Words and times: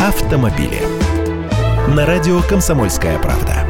автомобили. 0.00 0.80
На 1.94 2.06
радио 2.06 2.40
«Комсомольская 2.48 3.18
правда». 3.18 3.66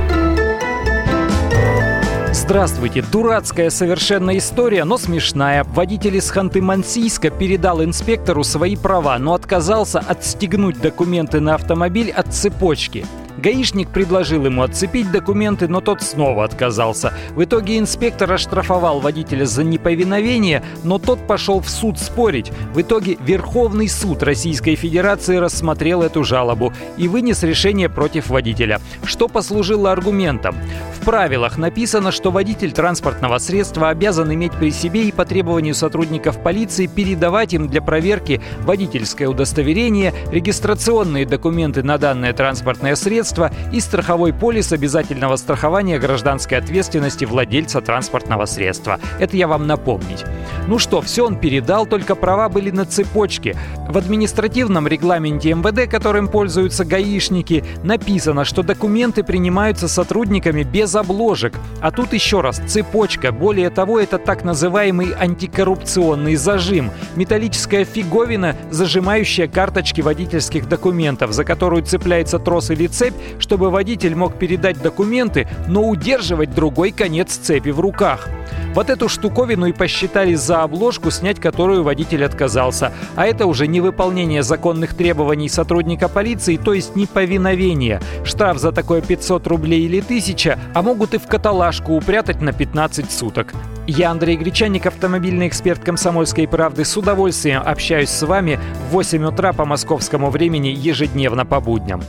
Здравствуйте. 2.33 3.03
Дурацкая 3.03 3.69
совершенно 3.69 4.39
история, 4.39 4.85
но 4.85 4.97
смешная. 4.97 5.65
Водитель 5.65 6.17
из 6.17 6.31
Ханты-Мансийска 6.31 7.37
передал 7.37 7.83
инспектору 7.83 8.45
свои 8.45 8.77
права, 8.77 9.19
но 9.19 9.35
отказался 9.35 9.99
отстегнуть 9.99 10.81
документы 10.81 11.41
на 11.41 11.57
автомобиль 11.57 12.13
от 12.13 12.33
цепочки. 12.33 13.05
Гаишник 13.41 13.89
предложил 13.89 14.45
ему 14.45 14.63
отцепить 14.63 15.11
документы, 15.11 15.67
но 15.67 15.81
тот 15.81 16.03
снова 16.03 16.45
отказался. 16.45 17.15
В 17.35 17.43
итоге 17.43 17.79
инспектор 17.79 18.31
оштрафовал 18.31 19.01
водителя 19.01 19.47
за 19.47 19.65
неповиновение, 19.65 20.63
но 20.85 20.99
тот 20.99 21.27
пошел 21.27 21.61
в 21.61 21.69
суд 21.71 21.99
спорить. 21.99 22.53
В 22.75 22.83
итоге 22.83 23.17
Верховный 23.25 23.89
суд 23.89 24.23
Российской 24.23 24.75
Федерации 24.75 25.37
рассмотрел 25.37 26.03
эту 26.03 26.23
жалобу 26.23 26.73
и 26.99 27.09
вынес 27.09 27.43
решение 27.43 27.89
против 27.89 28.29
водителя, 28.29 28.81
что 29.05 29.27
послужило 29.27 29.91
аргументом. 29.91 30.55
В 31.01 31.05
правилах 31.05 31.57
написано, 31.57 32.13
что 32.13 32.31
водитель 32.31 32.73
транспортного 32.73 33.39
средства 33.39 33.89
обязан 33.89 34.35
иметь 34.35 34.53
при 34.53 34.71
себе 34.71 35.05
и 35.05 35.13
по 35.13 35.25
требованию 35.25 35.75
сотрудников 35.75 36.43
полиции 36.43 36.87
передавать 36.87 37.55
им 37.55 37.69
для 37.69 37.81
проверки 37.81 38.43
водительское 38.61 39.27
удостоверение, 39.27 40.13
регистрационные 40.31 41.25
документы 41.25 41.83
на 41.83 41.97
данное 41.97 42.35
транспортное 42.35 42.97
средство, 42.97 43.30
средства 43.31 43.53
и 43.73 43.81
страховой 43.81 44.33
полис 44.33 44.73
обязательного 44.73 45.37
страхования 45.37 45.99
гражданской 45.99 46.59
ответственности 46.59 47.25
владельца 47.25 47.81
транспортного 47.81 48.47
средства. 48.47 48.99
Это 49.19 49.37
я 49.37 49.47
вам 49.47 49.67
напомнить. 49.67 50.25
Ну 50.67 50.79
что, 50.79 51.01
все 51.01 51.27
он 51.27 51.37
передал, 51.37 51.87
только 51.87 52.15
права 52.15 52.49
были 52.49 52.71
на 52.71 52.85
цепочке. 52.85 53.57
В 53.89 53.99
административном 53.99 54.87
регламенте 54.87 55.53
МВД, 55.53 55.91
которым 55.91 56.29
пользуются 56.29 56.85
гаишники, 56.85 57.65
написано, 57.83 58.45
что 58.45 58.63
документы 58.63 59.25
принимаются 59.25 59.89
сотрудниками 59.89 60.63
без 60.63 60.95
обложек. 60.95 61.55
А 61.81 61.91
тут 61.91 62.13
еще 62.13 62.41
раз, 62.41 62.61
цепочка. 62.67 63.33
Более 63.33 63.71
того, 63.71 63.99
это 63.99 64.19
так 64.19 64.45
называемый 64.45 65.13
антикоррупционный 65.19 66.37
зажим. 66.37 66.91
Металлическая 67.17 67.85
фиговина, 67.85 68.57
зажимающая 68.71 69.49
карточки 69.49 70.01
водительских 70.01 70.69
документов, 70.69 71.33
за 71.33 71.45
которую 71.45 71.85
цепляется 71.85 72.39
трос 72.39 72.71
или 72.71 72.87
цепь, 72.87 73.15
чтобы 73.39 73.71
водитель 73.71 74.15
мог 74.15 74.35
передать 74.35 74.81
документы, 74.81 75.49
но 75.67 75.89
удерживать 75.89 76.55
другой 76.55 76.93
конец 76.93 77.37
цепи 77.37 77.71
в 77.71 77.81
руках. 77.81 78.29
Вот 78.75 78.89
эту 78.89 79.09
штуковину 79.09 79.67
и 79.67 79.73
посчитали 79.73 80.35
за 80.35 80.63
обложку, 80.63 81.11
снять 81.11 81.41
которую 81.41 81.83
водитель 81.83 82.25
отказался. 82.25 82.93
А 83.17 83.27
это 83.27 83.47
уже 83.47 83.67
невыполнение 83.67 84.43
законных 84.43 84.95
требований 84.95 85.49
сотрудника 85.49 86.09
полиции, 86.09 86.57
то 86.57 86.73
есть 86.73 86.95
неповиновение. 86.95 88.01
Штраф 88.25 88.59
за 88.59 88.71
такое 88.73 89.01
500 89.01 89.47
рублей 89.49 89.83
или 89.83 90.01
1000, 90.01 90.59
а 90.75 90.83
могут 90.83 91.15
и 91.15 91.19
в 91.19 91.27
каталажку 91.27 91.95
упрятать 91.95 92.41
на 92.41 92.53
15 92.53 93.11
суток. 93.11 93.53
Я 93.87 94.11
Андрей 94.11 94.37
Гречанник, 94.37 94.87
автомобильный 94.87 95.49
эксперт 95.49 95.83
«Комсомольской 95.83 96.47
правды». 96.47 96.85
С 96.85 96.97
удовольствием 96.97 97.63
общаюсь 97.65 98.11
с 98.11 98.23
вами 98.23 98.61
в 98.89 98.93
8 98.93 99.25
утра 99.25 99.53
по 99.53 99.65
московскому 99.65 100.31
времени 100.31 100.69
ежедневно 100.69 101.45
по 101.45 101.61
будням. 101.61 102.03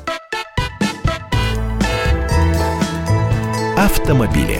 Автомобили. 3.77 4.59